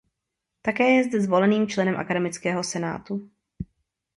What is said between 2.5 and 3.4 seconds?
senátu.